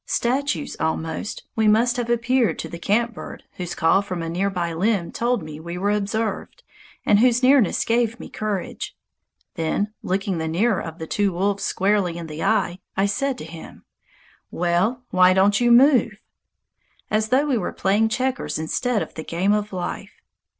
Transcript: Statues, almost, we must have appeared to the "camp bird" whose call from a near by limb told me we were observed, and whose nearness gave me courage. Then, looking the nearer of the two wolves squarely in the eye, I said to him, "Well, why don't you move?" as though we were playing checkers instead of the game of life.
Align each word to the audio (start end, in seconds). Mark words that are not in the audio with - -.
Statues, 0.07 0.75
almost, 0.79 1.43
we 1.55 1.67
must 1.67 1.95
have 1.97 2.09
appeared 2.09 2.57
to 2.57 2.67
the 2.67 2.79
"camp 2.79 3.13
bird" 3.13 3.43
whose 3.57 3.75
call 3.75 4.01
from 4.01 4.23
a 4.23 4.29
near 4.29 4.49
by 4.49 4.73
limb 4.73 5.11
told 5.11 5.43
me 5.43 5.59
we 5.59 5.77
were 5.77 5.91
observed, 5.91 6.63
and 7.05 7.19
whose 7.19 7.43
nearness 7.43 7.85
gave 7.85 8.19
me 8.19 8.27
courage. 8.27 8.95
Then, 9.53 9.93
looking 10.01 10.39
the 10.39 10.47
nearer 10.47 10.81
of 10.81 10.97
the 10.97 11.05
two 11.05 11.31
wolves 11.33 11.61
squarely 11.63 12.17
in 12.17 12.25
the 12.25 12.43
eye, 12.43 12.79
I 12.97 13.05
said 13.05 13.37
to 13.37 13.45
him, 13.45 13.85
"Well, 14.49 15.03
why 15.11 15.33
don't 15.33 15.61
you 15.61 15.69
move?" 15.71 16.13
as 17.11 17.29
though 17.29 17.45
we 17.45 17.59
were 17.59 17.71
playing 17.71 18.09
checkers 18.09 18.57
instead 18.57 19.03
of 19.03 19.13
the 19.13 19.23
game 19.23 19.53
of 19.53 19.71
life. 19.71 20.19